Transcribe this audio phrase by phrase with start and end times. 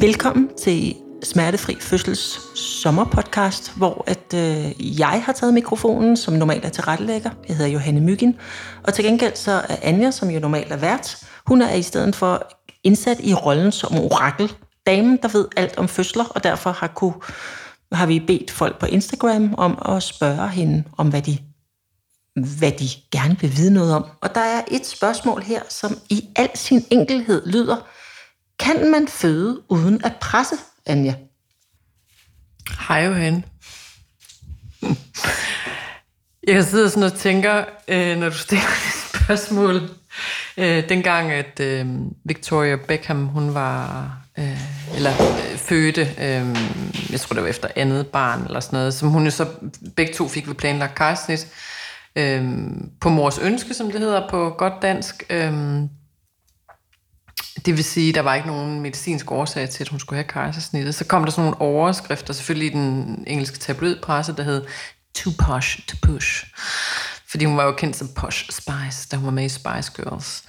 [0.00, 6.68] Velkommen til Smertefri Fødsels sommerpodcast, hvor at, øh, jeg har taget mikrofonen, som normalt er
[6.68, 7.30] tilrettelægger.
[7.48, 8.36] Jeg hedder Johanne Myggen.
[8.82, 12.16] Og til gengæld så er Anja, som jo normalt er vært, hun er i stedet
[12.16, 12.46] for
[12.84, 14.52] indsat i rollen som orakel.
[14.86, 17.14] Damen, der ved alt om fødsler, og derfor har, kunne,
[17.92, 21.38] har vi bedt folk på Instagram om at spørge hende om, hvad de
[22.58, 24.04] hvad de gerne vil vide noget om.
[24.20, 27.76] Og der er et spørgsmål her, som i al sin enkelhed lyder,
[28.60, 30.54] kan man føde uden at presse,
[30.86, 31.14] Anja?
[32.88, 33.44] Hej Johan.
[36.46, 39.90] Jeg sidder sådan og tænker, øh, når du stiller det spørgsmål,
[40.56, 41.86] øh, dengang at øh,
[42.24, 46.56] Victoria Beckham, hun var, øh, eller øh, fødte, øh,
[47.12, 49.46] jeg tror det var efter andet barn eller sådan noget, som hun jo så
[49.96, 51.46] begge to fik ved planlagt kejsnit,
[52.16, 52.44] øh,
[53.00, 55.24] på mors ønske, som det hedder på godt dansk.
[55.30, 55.52] Øh,
[57.66, 60.94] det vil sige, der var ikke nogen medicinsk årsag til, at hun skulle have kejsersnittet.
[60.94, 64.64] Så kom der sådan nogle overskrifter, selvfølgelig i den engelske tabloidpresse, der hed
[65.14, 66.46] Too Posh to Push.
[67.30, 70.44] Fordi hun var jo kendt som Posh Spice, da hun var med i Spice Girls.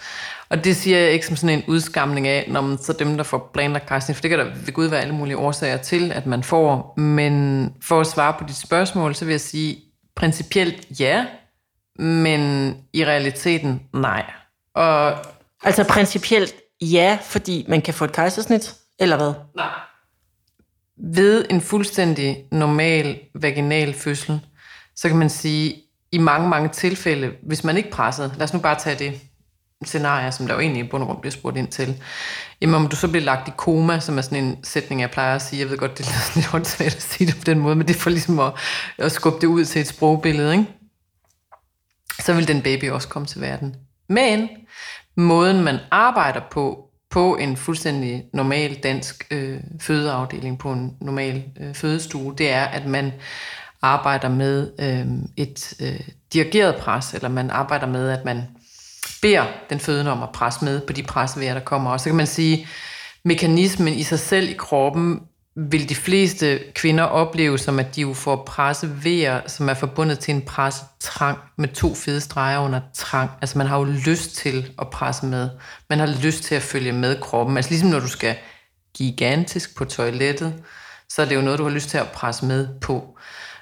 [0.49, 3.23] Og det siger jeg ikke som sådan en udskamning af, når man så dem, der
[3.23, 6.25] får planlagt kejsersnit, for det kan der ved Gud være alle mulige årsager til, at
[6.25, 6.93] man får.
[6.99, 9.77] Men for at svare på dit spørgsmål, så vil jeg sige,
[10.15, 11.25] principielt ja,
[11.99, 14.23] men i realiteten nej.
[14.75, 15.15] Og
[15.63, 19.33] Altså principielt ja, fordi man kan få et kejsersnit, eller hvad?
[19.55, 19.69] Nej.
[20.97, 24.39] Ved en fuldstændig normal vaginal fødsel,
[24.95, 25.75] så kan man sige,
[26.11, 29.21] i mange, mange tilfælde, hvis man ikke presset, lad os nu bare tage det
[29.85, 32.03] scenarie, som der jo egentlig i bund og grund bliver spurgt ind til,
[32.61, 35.35] jamen om du så bliver lagt i koma, som er sådan en sætning, jeg plejer
[35.35, 37.75] at sige, jeg ved godt, det er lidt håndsvagt at sige det på den måde,
[37.75, 38.53] men det er for ligesom at,
[38.97, 40.65] at skubbe det ud til et sprogbillede, ikke?
[42.19, 43.75] så vil den baby også komme til verden.
[44.09, 44.49] Men
[45.15, 51.73] måden, man arbejder på, på en fuldstændig normal dansk øh, fødeafdeling, på en normal øh,
[51.75, 53.11] fødestue, det er, at man
[53.81, 55.05] arbejder med øh,
[55.37, 55.99] et øh,
[56.33, 58.43] dirigeret pres, eller man arbejder med, at man
[59.21, 61.91] beder den fødende om at presse med på de presvejer, der kommer.
[61.91, 62.67] Og så kan man sige,
[63.25, 65.19] mekanismen i sig selv i kroppen
[65.55, 70.33] vil de fleste kvinder opleve som, at de jo får pressevejer, som er forbundet til
[70.33, 73.29] en pressetrang med to fede streger under trang.
[73.41, 75.49] Altså man har jo lyst til at presse med.
[75.89, 77.57] Man har lyst til at følge med kroppen.
[77.57, 78.35] Altså ligesom når du skal
[78.93, 80.63] gigantisk på toilettet,
[81.09, 83.17] så er det jo noget, du har lyst til at presse med på.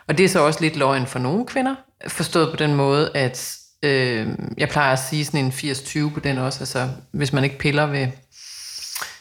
[0.08, 1.76] Og det er så også lidt løgn for nogle kvinder,
[2.08, 4.28] forstået på den måde, at øh,
[4.58, 6.60] jeg plejer at sige sådan en 80-20 på den også.
[6.60, 8.08] Altså hvis man ikke piller ved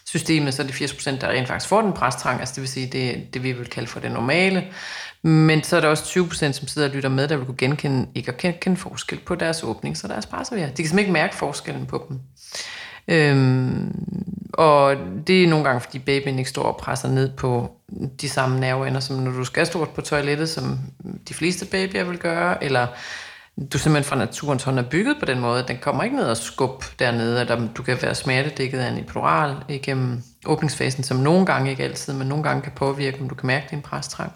[0.08, 2.86] systemet, så er det 80%, der rent faktisk får den præstrang, altså det vil sige,
[2.86, 4.64] det, det vi vil kalde for det normale.
[5.22, 8.08] Men så er der også 20%, som sidder og lytter med, der vil kunne genkende,
[8.14, 10.66] ikke at kende forskel på deres åbning, så deres presservær.
[10.66, 12.18] De kan simpelthen ikke mærke forskellen på dem.
[13.08, 13.94] Øhm,
[14.52, 14.96] og
[15.26, 17.70] det er nogle gange, fordi babyen ikke står og presser ned på
[18.20, 20.78] de samme nerveender, som når du skal stort på toilettet, som
[21.28, 22.86] de fleste babyer vil gøre, eller
[23.72, 26.24] du simpelthen fra naturens hånd er bygget på den måde, at den kommer ikke ned
[26.24, 31.46] og skub dernede, eller du kan være smertedækket af en epidural igennem åbningsfasen, som nogle
[31.46, 34.32] gange, ikke altid, men nogle gange kan påvirke, om du kan mærke din præstrang.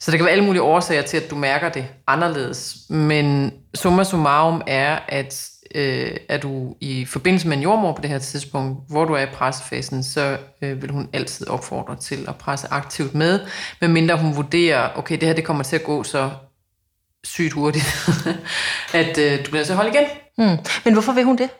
[0.00, 2.76] Så der kan være alle mulige årsager til, at du mærker det anderledes.
[2.90, 8.10] Men summa summarum er, at øh, er du i forbindelse med en jordmor på det
[8.10, 12.36] her tidspunkt, hvor du er i pressefasen, så øh, vil hun altid opfordre til at
[12.36, 13.40] presse aktivt med,
[13.80, 16.30] medmindre hun vurderer, okay, det her det kommer til at gå så
[17.24, 17.84] sygt hurtigt,
[18.92, 20.06] at øh, du bliver så holde igen.
[20.36, 20.58] Hmm.
[20.84, 21.50] Men hvorfor vil hun det?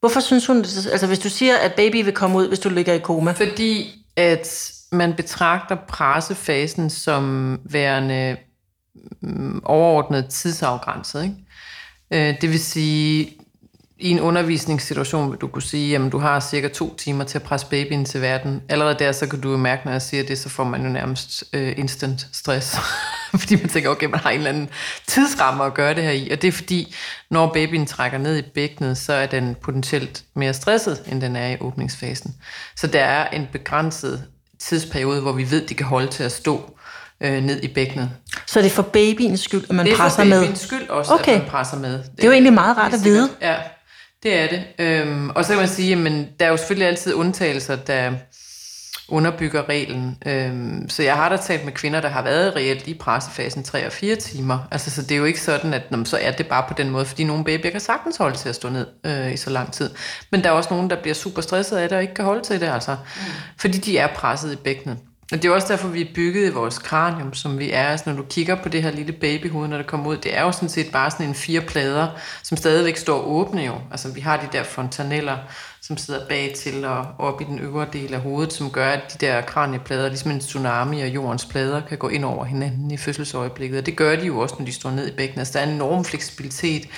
[0.00, 0.56] Hvorfor synes hun,
[0.92, 3.32] altså hvis du siger, at baby vil komme ud, hvis du ligger i koma?
[3.32, 8.36] Fordi at man betragter pressefasen som værende
[9.22, 11.22] mm, overordnet tidsafgrænset.
[11.22, 11.34] Ikke?
[12.10, 13.32] Øh, det vil sige,
[13.98, 17.42] i en undervisningssituation vil du kunne sige, at du har cirka to timer til at
[17.42, 18.62] presse babyen til verden.
[18.68, 20.88] Allerede der, så kan du jo mærke, når jeg siger det, så får man jo
[20.88, 22.76] nærmest øh, instant stress.
[23.40, 24.68] fordi man tænker, okay, man har en eller anden
[25.06, 26.30] tidsramme at gøre det her i.
[26.30, 26.94] Og det er fordi,
[27.30, 31.48] når babyen trækker ned i bækkenet, så er den potentielt mere stresset, end den er
[31.48, 32.34] i åbningsfasen.
[32.76, 34.24] Så der er en begrænset
[34.58, 36.76] tidsperiode, hvor vi ved, de kan holde til at stå
[37.20, 38.10] øh, ned i bækkenet.
[38.46, 40.30] Så det er for babyens skyld, at man presser med?
[40.30, 40.38] med?
[40.38, 41.32] Det er for babyens skyld også, okay.
[41.32, 41.92] at man presser med.
[41.92, 43.30] Det, det er jo egentlig meget rart at vide.
[43.40, 43.56] Ja,
[44.22, 44.64] det er det.
[44.78, 48.12] Øhm, og så kan man sige, at der er jo selvfølgelig altid undtagelser, der
[49.08, 50.18] underbygger reglen.
[50.26, 53.86] Øhm, så jeg har da talt med kvinder, der har været reelt i pressefasen 3
[53.86, 54.58] og 4 timer.
[54.70, 56.90] Altså, så det er jo ikke sådan, at når, så er det bare på den
[56.90, 59.72] måde, fordi nogle babyer kan sagtens holde til at stå ned øh, i så lang
[59.72, 59.90] tid.
[60.30, 62.42] Men der er også nogen, der bliver super stresset af det og ikke kan holde
[62.42, 62.96] til det, altså.
[63.16, 63.22] Mm.
[63.58, 64.98] Fordi de er presset i bækkenet.
[65.32, 67.88] Og det er også derfor, vi er bygget i vores kranium, som vi er.
[67.88, 70.42] Altså, når du kigger på det her lille babyhoved, når det kommer ud, det er
[70.42, 72.08] jo sådan set bare sådan en fire plader,
[72.42, 73.74] som stadigvæk står åbne jo.
[73.90, 75.36] Altså, vi har de der fontaneller,
[75.82, 79.12] som sidder bag til og op i den øvre del af hovedet, som gør, at
[79.12, 82.96] de der kranieplader, ligesom en tsunami og jordens plader, kan gå ind over hinanden i
[82.96, 83.78] fødselsøjeblikket.
[83.78, 85.38] Og det gør de jo også, når de står ned i bækkenet.
[85.38, 86.88] Altså, der er en enorm fleksibilitet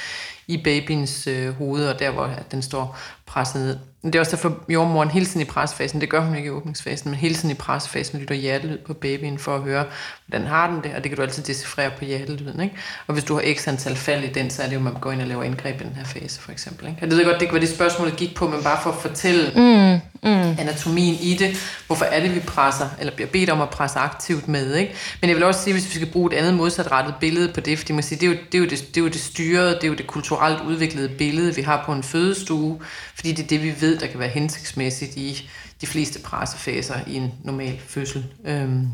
[0.48, 3.76] i babyens øh, hoved, og der, hvor den står presset ned.
[4.02, 6.50] Men det er også derfor, jordmoren hele tiden i pressefasen, det gør hun ikke i
[6.50, 9.84] åbningsfasen, men hele tiden i pressefasen lytter hjertelyd på babyen for at høre,
[10.26, 12.60] hvordan har den det, og det kan du altid decifrere på hjertelyden.
[12.60, 12.76] Ikke?
[13.06, 15.12] Og hvis du har x antal fald i den, så er det jo, man går
[15.12, 16.86] ind og laver indgreb i den her fase, for eksempel.
[16.86, 16.98] Ikke?
[17.00, 19.52] Jeg ved godt, det ikke var det spørgsmål, gik på, men bare for at fortælle
[19.56, 20.00] mm,
[20.30, 20.56] mm.
[20.58, 24.48] anatomien i det, hvorfor er det, vi presser, eller bliver bedt om at presse aktivt
[24.48, 24.74] med.
[24.74, 24.94] Ikke?
[25.20, 27.78] Men jeg vil også sige, hvis vi skal bruge et andet modsatrettet billede på det,
[27.78, 29.74] fordi man siger, det, er jo, det, er jo det, det er jo det styrede,
[29.74, 32.80] det er jo det kulturelt udviklede billede, vi har på en fødestue,
[33.14, 35.50] fordi det er det, vi ved, der kan være hensigtsmæssigt i
[35.80, 38.26] de fleste pressefaser i en normal fødsel.
[38.44, 38.88] Øhm,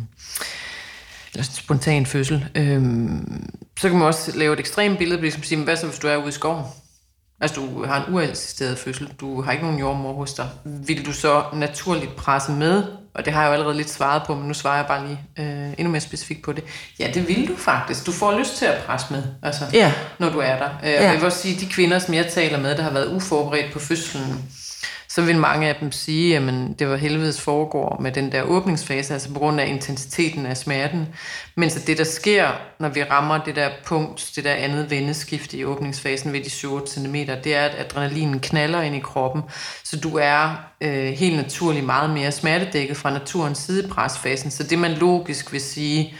[1.33, 2.49] eller spontan fødsel.
[2.55, 6.09] Øhm, så kan man også lave et ekstremt billede, ligesom sige, hvad så hvis du
[6.09, 6.65] er ude i skoven?
[7.41, 10.49] Altså du har en uassisteret fødsel, du har ikke nogen jordmor hos dig.
[10.65, 12.85] Vil du så naturligt presse med?
[13.14, 15.20] Og det har jeg jo allerede lidt svaret på, men nu svarer jeg bare lige
[15.38, 16.64] øh, endnu mere specifikt på det.
[16.99, 18.06] Ja, det vil du faktisk.
[18.06, 19.93] Du får lyst til at presse med, altså, ja.
[20.19, 20.69] når du er der.
[20.85, 21.11] Øh, ja.
[21.11, 23.79] Jeg vil også sige, de kvinder, som jeg taler med, der har været uforberedt på
[23.79, 24.44] fødslen,
[25.14, 26.43] så vil mange af dem sige, at
[26.79, 31.09] det var helvedes foregår med den der åbningsfase, altså på grund af intensiteten af smerten.
[31.56, 32.49] Men så det, der sker,
[32.79, 36.87] når vi rammer det der punkt, det der andet vendeskift i åbningsfasen ved de 7
[36.87, 39.43] cm, det er, at adrenalinen knaller ind i kroppen,
[39.85, 44.50] så du er øh, helt naturligt meget mere smertedækket fra naturens side i presfasen.
[44.50, 46.15] Så det, man logisk vil sige,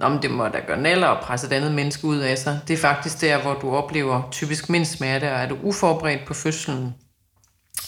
[0.00, 2.60] om det må da gøre naller og presse et andet menneske ud af sig.
[2.68, 6.34] Det er faktisk der, hvor du oplever typisk mindst smerte, og er du uforberedt på
[6.34, 6.94] fødslen,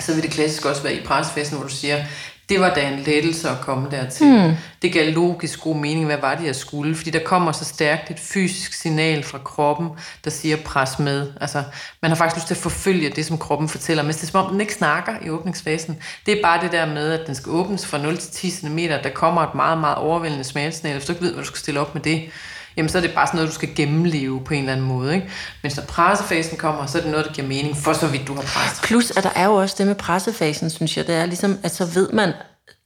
[0.01, 2.05] så vil det klassisk også være i presfesten, hvor du siger,
[2.49, 4.27] det var da en lettelse at komme dertil.
[4.27, 4.57] Mm.
[4.83, 6.95] Det gav logisk god mening, hvad var det, jeg skulle?
[6.95, 9.89] Fordi der kommer så stærkt et fysisk signal fra kroppen,
[10.25, 11.33] der siger pres med.
[11.41, 11.63] Altså,
[12.03, 14.45] man har faktisk lyst til at forfølge det, som kroppen fortæller, men det er som
[14.45, 15.99] om, den ikke snakker i åbningsfasen.
[16.27, 18.79] Det er bare det der med, at den skal åbnes fra 0 til 10 cm.
[18.79, 20.97] Der kommer et meget, meget overvældende smertesignal.
[20.97, 22.31] Hvis du ikke ved, hvad du skal stille op med det,
[22.77, 25.15] jamen så er det bare sådan noget, du skal gennemleve på en eller anden måde.
[25.15, 25.31] Ikke?
[25.63, 28.35] Men når pressefasen kommer, så er det noget, der giver mening, for så vidt du
[28.35, 28.85] har presset.
[28.85, 31.75] Plus, at der er jo også det med pressefasen, synes jeg, det er ligesom, at
[31.75, 32.33] så ved man,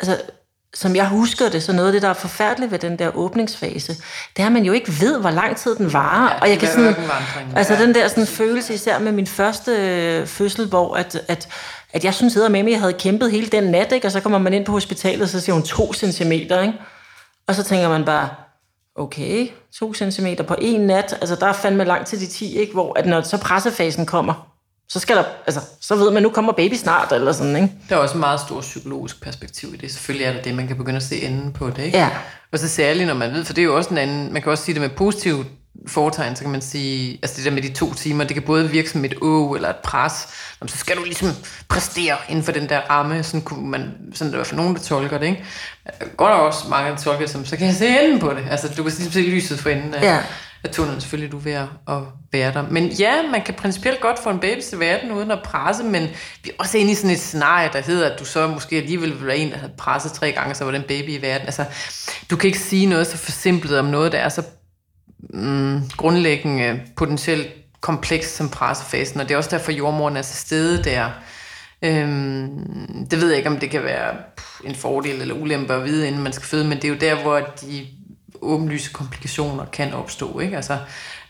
[0.00, 0.19] altså
[0.75, 3.93] som jeg husker det, så noget af det, der er forfærdeligt ved den der åbningsfase,
[4.37, 6.35] det er, at man jo ikke ved, hvor lang tid den varer.
[6.35, 6.94] Ja, og jeg kan sådan,
[7.56, 7.82] altså ja.
[7.82, 11.49] den der sådan følelse, især med min første øh, fødsel, hvor at, at,
[11.93, 14.06] at jeg synes, at jeg havde kæmpet hele den nat, ikke?
[14.06, 16.75] og så kommer man ind på hospitalet, og så siger hun to centimeter, ikke?
[17.46, 18.29] og så tænker man bare,
[18.99, 19.49] okay,
[19.79, 22.73] to centimeter på en nat, altså der er fandme langt til de 10, ikke?
[22.73, 24.55] hvor at når så pressefasen kommer,
[24.89, 27.75] så skal der, altså, så ved man, nu kommer baby snart, eller sådan, ikke?
[27.89, 29.91] Der er også en meget stor psykologisk perspektiv i det.
[29.91, 31.99] Selvfølgelig er der det, man kan begynde at se enden på det, ikke?
[31.99, 32.11] Ja.
[32.53, 34.53] Og så særligt, når man ved, for det er jo også en anden, man kan
[34.53, 35.45] også sige det med positiv
[35.87, 38.71] foretegn, så kan man sige, altså det der med de to timer, det kan både
[38.71, 40.13] virke som et å eller et pres,
[40.67, 41.29] så skal du ligesom
[41.69, 44.61] præstere inden for den der ramme, sådan kunne man, sådan der er i hvert fald
[44.61, 45.45] nogen, der tolker det, ikke?
[46.17, 48.69] Godt er også mange, der tolker som, så kan jeg se enden på det, altså
[48.69, 50.19] du kan ligesom se lyset for enden af, ja.
[50.65, 52.02] af tunnelen, selvfølgelig du er ved at
[52.33, 52.64] være der.
[52.71, 56.02] Men ja, man kan principielt godt få en baby til verden uden at presse, men
[56.43, 59.19] vi er også inde i sådan et scenarie, der hedder, at du så måske alligevel
[59.19, 61.47] vil være en, der havde presset tre gange, så var den baby i verden.
[61.47, 61.64] Altså,
[62.31, 64.43] du kan ikke sige noget så forsimplet om noget, der er så
[65.30, 67.49] mm, grundlæggende potentielt
[67.80, 71.11] komplekst som pressefasen, og det er også derfor, jordmoren er til stede der.
[71.82, 74.14] Øhm, det ved jeg ikke, om det kan være
[74.64, 77.23] en fordel eller ulempe at vide, inden man skal føde, men det er jo der,
[77.23, 77.87] hvor de
[78.42, 80.40] åbenlyse komplikationer kan opstå.
[80.40, 80.56] Ikke?
[80.56, 80.78] Altså,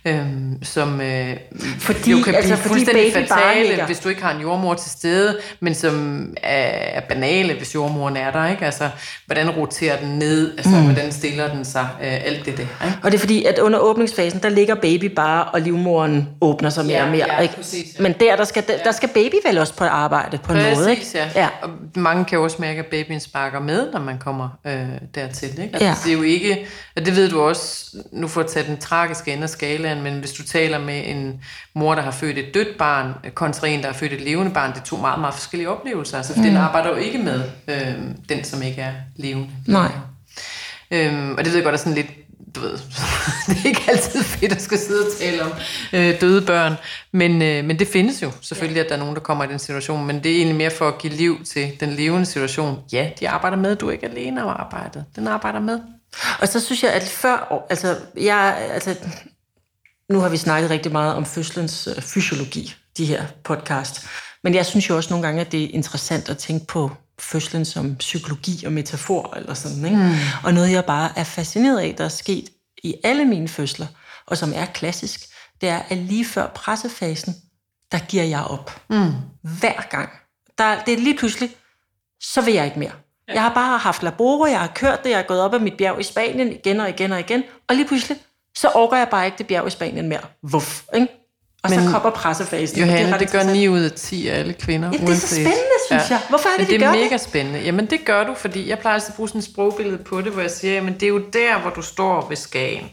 [0.08, 1.36] øhm, som øh,
[1.78, 5.38] fordi, jo kan blive altså, fuldstændig fatale, hvis du ikke har en jordmor til stede,
[5.60, 8.46] men som er, er banale, hvis jordmoren er der.
[8.46, 8.64] Ikke?
[8.64, 8.90] Altså,
[9.26, 10.52] hvordan roterer den ned?
[10.58, 10.84] Altså, mm.
[10.84, 11.88] hvordan stiller den sig?
[12.02, 12.62] Øh, alt det der.
[12.62, 12.98] Ikke?
[13.02, 16.86] Og det er fordi, at under åbningsfasen, der ligger baby bare, og livmoren åbner sig
[16.86, 17.34] mere ja, og mere.
[17.34, 17.54] Ja, ikke?
[17.56, 18.02] Præcis, ja.
[18.02, 20.78] Men der, der skal, der, der skal baby vel også på arbejde på præcis, en
[20.78, 20.90] måde.
[20.90, 21.06] Ikke?
[21.14, 21.28] Ja.
[21.34, 21.48] ja.
[21.62, 25.48] Og mange kan også mærke, at babyen sparker med, når man kommer øh, dertil.
[25.50, 25.62] Ikke?
[25.72, 25.94] Altså, ja.
[26.04, 29.32] Det er jo ikke, og det ved du også, nu får at tage den tragiske
[29.32, 31.40] ende af skalaen, men hvis du taler med en
[31.74, 34.70] mor, der har født et dødt barn, kontra en, der har født et levende barn,
[34.70, 36.16] det er to meget, meget forskellige oplevelser.
[36.16, 36.46] Altså, for mm.
[36.46, 37.94] den arbejder jo ikke med øh,
[38.28, 39.48] den, som ikke er levende.
[39.66, 39.90] Nej.
[40.90, 42.10] Øhm, og det ved jeg godt er sådan lidt,
[42.54, 42.78] du ved,
[43.46, 45.52] det er ikke altid fedt at skal sidde og tale om
[45.92, 46.74] øh, døde børn,
[47.12, 49.58] men, øh, men det findes jo selvfølgelig, at der er nogen, der kommer i den
[49.58, 52.78] situation, men det er egentlig mere for at give liv til den levende situation.
[52.92, 55.04] Ja, de arbejder med, du er ikke alene om arbejdet.
[55.16, 55.80] Den arbejder med.
[56.40, 58.96] Og så synes jeg, at før, altså, jeg, altså,
[60.10, 64.06] nu har vi snakket rigtig meget om fødslens øh, fysiologi, de her podcast.
[64.44, 67.64] Men jeg synes jo også nogle gange, at det er interessant at tænke på fødslen
[67.64, 69.84] som psykologi og metafor eller sådan.
[69.84, 69.96] Ikke?
[69.96, 70.12] Mm.
[70.44, 72.48] Og noget, jeg bare er fascineret af, der er sket
[72.82, 73.86] i alle mine fødsler,
[74.26, 75.20] og som er klassisk,
[75.60, 77.34] det er, at lige før pressefasen,
[77.92, 78.80] der giver jeg op.
[78.90, 79.12] Mm.
[79.60, 80.10] Hver gang.
[80.58, 81.50] Der, det er lige pludselig,
[82.20, 82.92] så vil jeg ikke mere.
[83.28, 85.76] Jeg har bare haft laboro, jeg har kørt det, jeg har gået op ad mit
[85.78, 88.18] bjerg i Spanien igen og igen og igen, og lige pludselig,
[88.60, 90.20] så overgår jeg bare ikke det bjerg i Spanien mere.
[90.42, 91.08] Vuff, ikke?
[91.62, 92.78] Og Men så kommer pressefasen.
[92.78, 94.90] Johanne, det, det gør 9 ud af 10 af alle kvinder.
[94.92, 96.14] Ja, det er så spændende, synes ja.
[96.14, 96.20] jeg.
[96.28, 97.20] Hvorfor er det, Men det er mega det?
[97.20, 97.60] spændende.
[97.60, 100.40] Jamen, det gør du, fordi jeg plejer at bruge sådan et sprogbillede på det, hvor
[100.42, 102.90] jeg siger, men det er jo der, hvor du står ved skagen.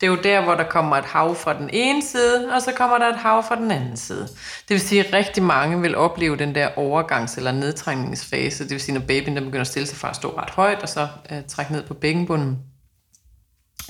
[0.00, 2.72] Det er jo der, hvor der kommer et hav fra den ene side, og så
[2.72, 4.22] kommer der et hav fra den anden side.
[4.68, 8.64] Det vil sige, at rigtig mange vil opleve den der overgangs- eller nedtrængningsfase.
[8.64, 10.82] Det vil sige, når babyen der begynder at stille sig fra at stå ret højt,
[10.82, 12.58] og så øh, trække ned på bækkenbunden.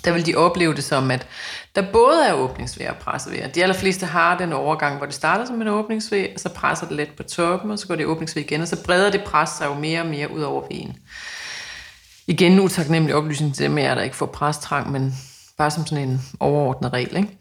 [0.04, 1.26] Der vil de opleve det som, at
[1.74, 3.48] der både er åbningsvejr og pressevejr.
[3.48, 6.96] De allerfleste har den overgang, hvor det starter som en åbningsvejr, og så presser det
[6.96, 9.66] let på toppen, og så går det åbningsvejr igen, og så breder det pres sig
[9.66, 10.96] jo mere og mere ud over vejen.
[12.26, 15.14] Igen en utaknemmelig oplysning til dem, at der ikke får prestrang, men
[15.60, 17.38] Bare som sådan en overordnet regel, ikke?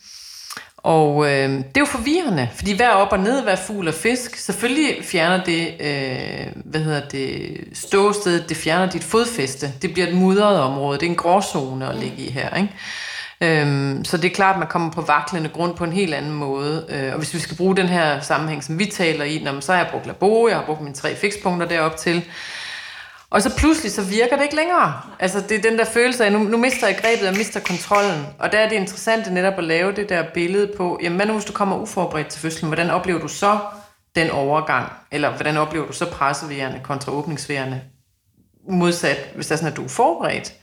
[0.83, 4.36] Og øh, det er jo forvirrende, fordi hver op og ned, hver fugl og fisk,
[4.36, 9.74] selvfølgelig fjerner det, øh, hvad hedder det, ståsted, det fjerner dit fodfæste.
[9.81, 12.74] Det bliver et mudret område, det er en gråzone at ligge i her, ikke?
[13.41, 16.31] Øhm, så det er klart, at man kommer på vaklende grund på en helt anden
[16.31, 16.86] måde.
[16.89, 19.62] Øh, og hvis vi skal bruge den her sammenhæng, som vi taler i, når man
[19.62, 22.24] så har jeg brugt labo, jeg har brugt mine tre fikspunkter derop til.
[23.31, 25.01] Og så pludselig, så virker det ikke længere.
[25.19, 28.25] Altså, det er den der følelse af, nu, nu mister jeg grebet og mister kontrollen.
[28.39, 31.33] Og der er det interessante netop at lave det der billede på, jamen hvad nu
[31.33, 33.59] hvis du kommer uforberedt til fødslen, hvordan oplever du så
[34.15, 34.91] den overgang?
[35.12, 37.81] Eller hvordan oplever du så presseværende kontra åbningsværende?
[38.69, 40.53] Modsat, hvis der er sådan, at du er forberedt.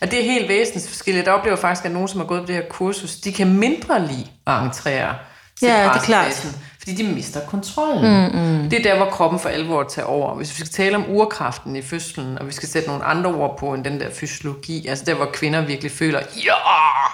[0.00, 1.26] Og det er helt væsentligt forskelligt.
[1.26, 4.06] Der oplever faktisk, at nogen, som har gået på det her kursus, de kan mindre
[4.06, 5.14] lide at entrere
[5.58, 8.30] til ja, det er klart fordi de mister kontrollen.
[8.32, 8.70] Mm, mm.
[8.70, 10.34] Det er der, hvor kroppen for alvor tager over.
[10.34, 13.58] Hvis vi skal tale om urkraften i fødslen, og vi skal sætte nogle andre ord
[13.58, 16.54] på end den der fysiologi, altså der, hvor kvinder virkelig føler, ja,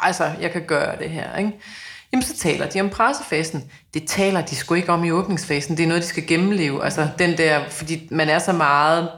[0.06, 1.52] altså, jeg kan gøre det her, ikke?
[2.12, 3.64] Jamen, så taler de om pressefasen.
[3.94, 5.76] Det taler de sgu ikke om i åbningsfasen.
[5.76, 6.84] Det er noget, de skal gennemleve.
[6.84, 9.08] Altså, den der, fordi man er så meget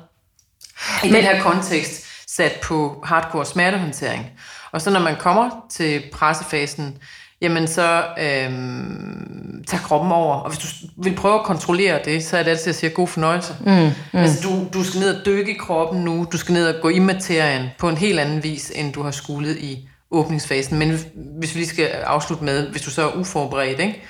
[1.04, 4.30] i Men, den her kontekst sat på hardcore smertehåndtering.
[4.72, 6.98] Og så når man kommer til pressefasen,
[7.40, 10.34] jamen så øhm, tag kroppen over.
[10.34, 10.66] Og hvis du
[10.96, 13.54] vil prøve at kontrollere det, så er det altid at sige god fornøjelse.
[13.66, 13.90] Mm, mm.
[14.12, 16.88] Altså du, du skal ned og dykke i kroppen nu, du skal ned og gå
[16.88, 20.78] i materien på en helt anden vis, end du har skulet i åbningsfasen.
[20.78, 20.98] Men
[21.38, 24.02] hvis vi lige skal afslutte med, hvis du så er uforberedt, ikke?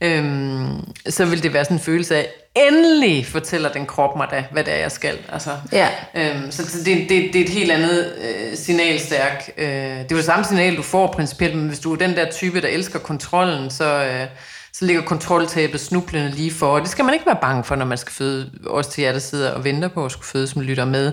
[0.00, 4.44] Øhm, så vil det være sådan en følelse af, endelig fortæller den krop mig da,
[4.52, 5.18] hvad det er, jeg skal.
[5.32, 5.88] Altså, ja.
[6.14, 9.50] øhm, så det, det, det er et helt andet øh, signalstærk.
[9.58, 12.16] Øh, det er jo det samme signal, du får principielt, men hvis du er den
[12.16, 14.04] der type, der elsker kontrollen, så...
[14.04, 14.26] Øh,
[14.72, 16.66] så ligger kontroltabet snublende lige for.
[16.66, 18.50] Og det skal man ikke være bange for, når man skal føde.
[18.66, 21.12] Også til jer, der sidder og venter på at skulle føde, som lytter med.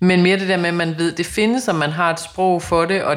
[0.00, 2.62] Men mere det der med, at man ved, det findes, og man har et sprog
[2.62, 3.16] for det, og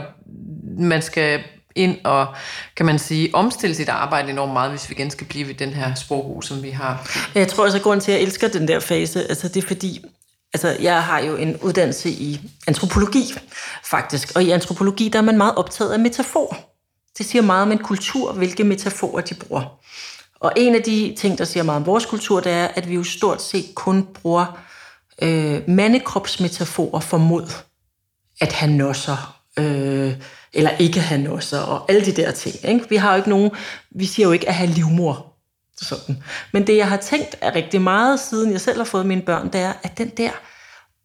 [0.80, 1.40] man skal
[1.80, 2.28] ind og,
[2.76, 5.70] kan man sige, omstille sit arbejde enormt meget, hvis vi igen skal blive ved den
[5.70, 7.10] her sprogbrug, som vi har.
[7.36, 9.68] Jeg tror også, at grunden til, at jeg elsker den der fase, altså det er
[9.68, 10.06] fordi,
[10.54, 13.34] altså jeg har jo en uddannelse i antropologi,
[13.86, 16.58] faktisk, og i antropologi, der er man meget optaget af metafor.
[17.18, 19.80] Det siger meget om en kultur, hvilke metaforer de bruger.
[20.40, 22.96] Og en af de ting, der siger meget om vores kultur, det er, at vi
[22.96, 24.60] jo stort set kun bruger
[25.22, 27.52] øh, mandekropsmetaforer for mod
[28.42, 30.14] at han nosser, øh,
[30.54, 32.56] eller ikke have nosser, og alle de der ting.
[32.66, 32.90] Ikke?
[32.90, 33.52] Vi har jo ikke nogen,
[33.92, 35.26] vi siger jo ikke at have livmor.
[35.82, 36.24] Sådan.
[36.54, 39.54] Men det, jeg har tænkt er rigtig meget, siden jeg selv har fået mine børn,
[39.54, 40.32] det er, at den der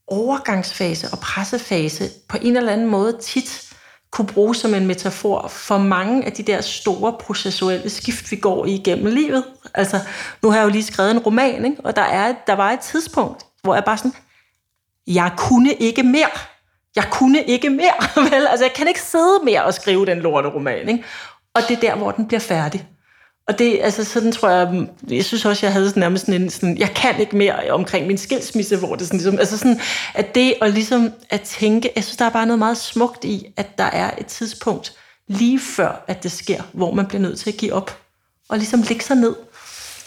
[0.07, 3.75] overgangsfase og pressefase på en eller anden måde tit
[4.11, 8.67] kunne bruges som en metafor for mange af de der store processuelle skift, vi går
[8.67, 9.45] igennem livet.
[9.75, 10.01] Altså,
[10.43, 11.77] nu har jeg jo lige skrevet en roman, ikke?
[11.85, 14.15] og der, er, der var et tidspunkt, hvor jeg bare sådan,
[15.07, 16.31] jeg kunne ikke mere
[16.97, 17.95] jeg kunne ikke mere.
[18.31, 18.47] Vel?
[18.47, 20.89] Altså, jeg kan ikke sidde mere og skrive den lorte roman.
[20.89, 21.05] Ikke?
[21.55, 22.89] Og det er der, hvor den bliver færdig.
[23.49, 26.51] Og det, altså sådan tror jeg, jeg synes også, jeg havde sådan nærmest sådan en,
[26.51, 29.81] sådan, jeg kan ikke mere omkring min skilsmisse, hvor det sådan ligesom, altså sådan,
[30.15, 33.47] at det og ligesom at tænke, jeg synes, der er bare noget meget smukt i,
[33.57, 34.97] at der er et tidspunkt
[35.29, 37.99] lige før, at det sker, hvor man bliver nødt til at give op,
[38.49, 39.35] og ligesom lægge sig ned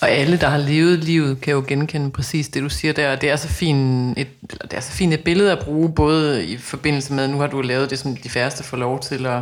[0.01, 3.15] og alle, der har levet livet, kan jo genkende præcis det, du siger der.
[3.15, 6.57] Det er så fint et, det er så fint et billede at bruge, både i
[6.57, 9.41] forbindelse med, nu har du lavet det, som de færreste får lov til at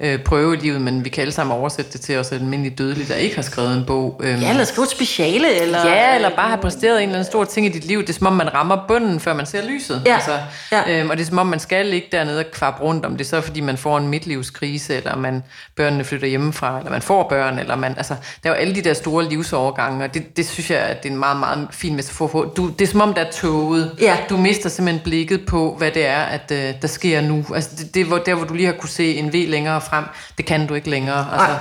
[0.00, 3.08] øh, prøve i livet, men vi kan alle sammen oversætte det til os almindelige dødelige,
[3.08, 4.20] der ikke har skrevet en bog.
[4.24, 5.86] Øhm, Ja, eller skrive et speciale, eller...
[5.88, 8.00] Ja, eller bare have præsteret en eller anden stor ting i dit liv.
[8.00, 10.02] Det er som om, man rammer bunden, før man ser lyset.
[10.06, 10.38] Ja, Altså,
[10.72, 11.00] ja.
[11.00, 13.24] øhm, og det er som om, man skal ligge dernede og kvab rundt, om det
[13.24, 15.42] er så, fordi man får en midtlivskrise, eller man
[15.76, 17.94] børnene flytter hjemmefra, eller man får børn, eller man...
[17.96, 18.14] Altså,
[18.44, 21.08] der er jo alle de der store livsovergange, og det, det synes jeg, at det
[21.08, 22.44] er en meget, meget fin metafor for.
[22.44, 23.96] Du, det er som om, der er toget.
[24.00, 24.16] Ja.
[24.30, 27.44] Du mister simpelthen blikket på, hvad det er, at øh, der sker nu.
[27.54, 29.80] Altså, det, det er hvor, der, hvor du lige har kunne se en V længere
[29.90, 30.04] frem,
[30.38, 31.32] det kan du ikke længere.
[31.32, 31.58] Altså,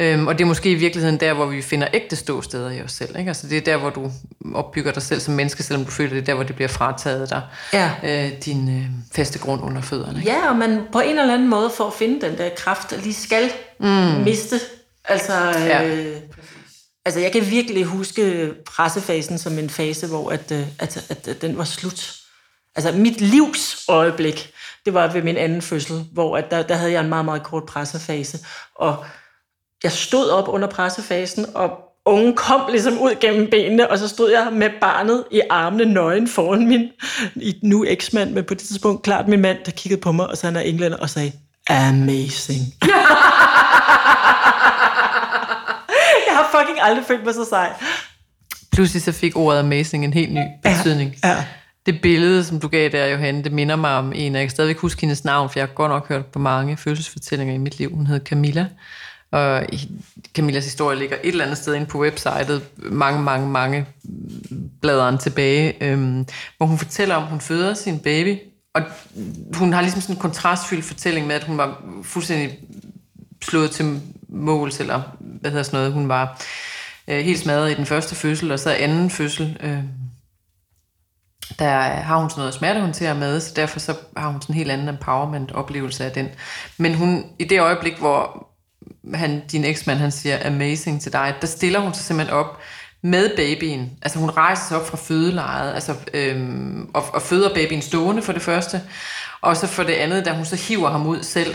[0.00, 2.92] Øhm, og det er måske i virkeligheden der, hvor vi finder ægte ståsteder i os
[2.92, 3.18] selv.
[3.18, 3.28] Ikke?
[3.28, 4.10] Altså det er der, hvor du
[4.54, 7.30] opbygger dig selv som menneske, selvom du føler, det er der, hvor det bliver frataget
[7.30, 7.42] dig.
[7.72, 7.90] Ja.
[8.04, 8.84] Øh, din øh,
[9.14, 10.18] faste grund under fødderne.
[10.18, 10.30] Ikke?
[10.32, 13.14] Ja, og man på en eller anden måde for at finde den der kraft, lige
[13.14, 13.50] skal
[13.80, 13.86] mm.
[14.24, 14.60] miste.
[15.04, 15.88] Altså, Ja.
[15.88, 16.16] øh,
[17.04, 21.42] altså, jeg kan virkelig huske pressefasen som en fase, hvor at, øh, at, at, at
[21.42, 22.14] den var slut.
[22.76, 24.50] Altså, mit livs øjeblik,
[24.84, 27.42] det var ved min anden fødsel, hvor at der, der havde jeg en meget, meget
[27.42, 28.38] kort pressefase.
[28.74, 29.04] Og
[29.82, 31.70] jeg stod op under pressefasen, og
[32.06, 36.28] ungen kom ligesom ud gennem benene, og så stod jeg med barnet i armene nøgen
[36.28, 36.88] foran min
[37.62, 40.46] nu eksmand, men på det tidspunkt klart min mand, der kiggede på mig, og så
[40.46, 41.32] han er englænder, og sagde,
[41.68, 42.60] amazing.
[46.26, 47.72] jeg har fucking aldrig følt mig så sej.
[48.72, 51.14] Pludselig så fik ordet amazing en helt ny betydning.
[51.24, 51.44] Ja.
[51.86, 54.50] Det billede, som du gav der, Johanne, det minder mig om en, og jeg kan
[54.50, 57.78] stadigvæk huske hendes navn, for jeg har godt nok hørt på mange fødselsfortællinger i mit
[57.78, 57.94] liv.
[57.94, 58.66] Hun hed Camilla,
[59.30, 59.66] og
[60.34, 63.86] Camillas historie ligger et eller andet sted inde på websitet, mange, mange, mange
[64.80, 68.38] bladeren tilbage, øhm, hvor hun fortæller om, at hun føder sin baby,
[68.74, 68.82] og
[69.54, 72.58] hun har ligesom sådan en kontrastfyldt fortælling med, at hun var fuldstændig
[73.42, 76.42] slået til måls, eller hvad hedder sådan noget, hun var
[77.08, 79.78] øh, helt smadret i den første fødsel, og så anden fødsel, øh,
[81.58, 84.70] der har hun sådan noget smertehåndtere med, så derfor så har hun sådan en helt
[84.70, 86.28] anden empowerment-oplevelse af den.
[86.78, 88.46] Men hun, i det øjeblik, hvor
[89.14, 92.58] han, din eksmand, han siger amazing til dig, der stiller hun sig simpelthen op
[93.02, 93.90] med babyen.
[94.02, 98.32] Altså hun rejser sig op fra fødelejet, altså, øhm, og, og føder babyen stående for
[98.32, 98.80] det første.
[99.40, 101.54] Og så for det andet, da hun så hiver ham ud selv,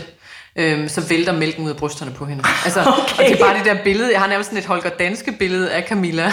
[0.56, 2.44] øhm, så vælter mælken ud af brysterne på hende.
[2.64, 3.18] Altså, okay.
[3.18, 5.72] Og det er bare det der billede, jeg har nærmest sådan et Holger Danske billede
[5.72, 6.32] af Camilla.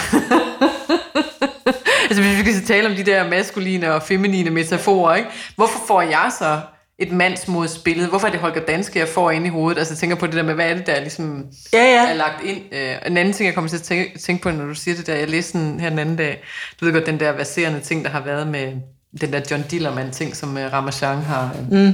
[2.10, 5.28] altså hvis vi skal tale om de der maskuline og feminine metaforer, ikke?
[5.56, 6.60] hvorfor får jeg så
[6.98, 8.08] et mandsmodsbillede?
[8.08, 9.78] Hvorfor er det Holger Danske, jeg får ind i hovedet?
[9.78, 12.08] Altså jeg tænker på det der med, hvad er det der ligesom Ja, ja.
[12.08, 12.62] er lagt ind?
[12.72, 15.06] Øh, en anden ting, jeg kommer til at tænke, tænke på, når du siger det
[15.06, 16.42] der, jeg læste den her den anden dag,
[16.80, 18.72] du ved godt, den der verserende ting, der har været med
[19.20, 21.92] den der John Dillermand ting, som uh, Ramachan har uh, mm.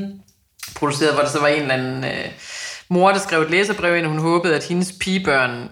[0.75, 2.31] produceret, hvor der så var en eller anden uh,
[2.89, 5.69] mor, der skrev et læserbrev ind, og hun håbede, at hendes pigebørn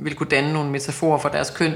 [0.00, 1.72] ville kunne danne nogle metaforer for deres køn.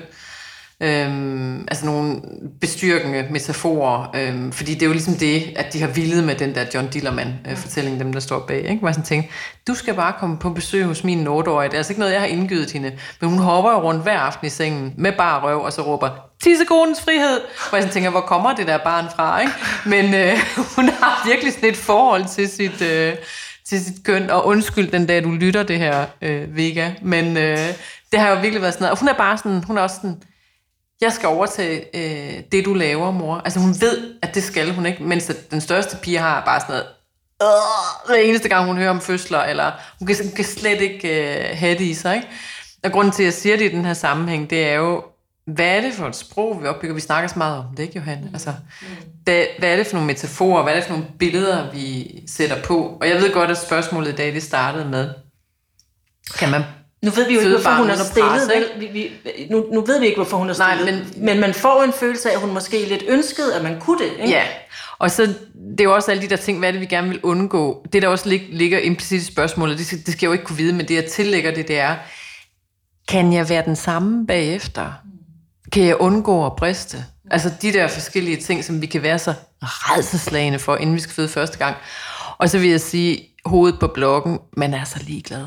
[0.83, 2.21] Øhm, altså nogle
[2.61, 6.55] bestyrkende metaforer, øhm, fordi det er jo ligesom det, at de har vildet med den
[6.55, 8.59] der John Dillermand-fortælling, dem der står bag.
[8.59, 8.77] Ikke?
[8.77, 9.31] Hvor jeg sådan tænkte,
[9.67, 11.69] du skal bare komme på besøg hos min 8-årige.
[11.69, 12.93] Det er altså ikke noget, jeg har indgivet hende.
[13.21, 16.11] Men hun hopper jo rundt hver aften i sengen med bare røv, og så råber,
[16.43, 17.41] tissekonens frihed.
[17.69, 19.41] Hvor jeg sådan tænker, hvor kommer det der barn fra?
[19.41, 19.53] Ikke?
[19.87, 20.39] Men øh,
[20.77, 22.83] hun har virkelig sådan et forhold til sit...
[22.83, 23.15] Øh,
[23.69, 27.59] til sit køn, og undskyld den dag, du lytter det her, øh, Vega, men øh,
[28.12, 29.97] det har jo virkelig været sådan noget, og hun er bare sådan, hun er også
[29.97, 30.23] sådan,
[31.00, 33.37] jeg skal overtage øh, det, du laver, mor.
[33.37, 36.72] Altså hun ved, at det skal hun ikke, mens den største pige har bare sådan
[36.72, 36.87] noget,
[37.42, 41.09] øh, hver eneste gang hun hører om fødsler, eller hun kan, hun kan slet ikke
[41.09, 42.16] øh, have det i sig.
[42.16, 42.28] Ikke?
[42.85, 45.04] Og grunden til, at jeg siger det i den her sammenhæng, det er jo,
[45.46, 46.94] hvad er det for et sprog, vi opbygger?
[46.94, 48.30] Vi snakker så meget om det, ikke Johanne?
[48.32, 48.52] Altså,
[49.24, 52.62] hvad, hvad er det for nogle metaforer, hvad er det for nogle billeder, vi sætter
[52.62, 52.98] på?
[53.00, 55.11] Og jeg ved godt, at spørgsmålet i dag, det startede med,
[56.38, 56.62] kan man
[57.07, 58.66] Nu ved vi jo ikke, hvorfor hun er under pres, stillet.
[58.77, 58.81] Vel?
[58.81, 59.11] Vi, vi,
[59.51, 60.95] nu, nu ved vi ikke, hvorfor hun er Nej, stillet.
[60.95, 63.81] men- men, men man får en følelse af, at hun måske lidt ønskede, at man
[63.81, 64.11] kunne det.
[64.23, 64.29] Ikke?
[64.35, 64.42] Ja,
[64.99, 65.23] og så
[65.71, 67.87] det er jo også alle de der ting, hvad det, vi gerne vil undgå.
[67.92, 70.45] Det, der også lig, ligger implicit i spørgsmålet, det skal, det skal jeg jo ikke
[70.45, 71.95] kunne vide, men det, jeg tillægger det, det er,
[73.09, 74.92] kan jeg være den samme bagefter?
[75.73, 77.05] Kan jeg undgå at briste?
[77.31, 81.14] Altså de der forskellige ting, som vi kan være så redselslagende for, inden vi skal
[81.14, 81.77] føde første gang.
[82.38, 85.45] Og så vil jeg sige, hovedet på blokken, man er så ligeglad.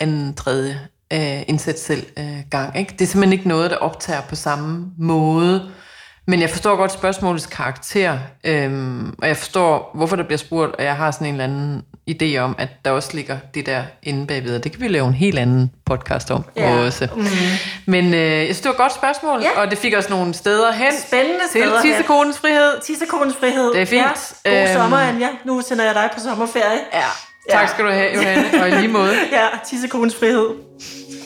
[0.00, 0.80] Anden, tredje,
[1.12, 2.78] øh, indsæt selv øh, gang.
[2.78, 2.92] Ikke?
[2.92, 5.70] Det er simpelthen ikke noget, der optager på samme måde.
[6.26, 10.84] Men jeg forstår godt spørgsmålets karakter, øhm, og jeg forstår, hvorfor der bliver spurgt, og
[10.84, 14.26] jeg har sådan en eller anden idé om, at der også ligger det der inde
[14.26, 16.76] bagved, og det kan vi lave en helt anden podcast om Ja.
[16.86, 17.08] også.
[17.16, 17.24] Mm.
[17.86, 19.60] Men øh, jeg synes, det var et godt spørgsmål, Ja.
[19.60, 20.92] og det fik os nogle steder hen.
[21.06, 22.80] Spændende til steder tissekonens frihed.
[22.86, 23.72] Tissekonens frihed.
[23.74, 24.02] Det er fint.
[24.46, 24.50] Ja.
[24.50, 24.72] God Øhm.
[24.80, 25.28] sommer, Anja.
[25.44, 26.78] Nu sender jeg dig på sommerferie.
[26.94, 27.04] Ja.
[27.58, 29.12] Tak skal du have, Johanne, og i lige måde.
[29.32, 30.67] Ja, tissekonens frihed.
[30.78, 31.17] Thank you.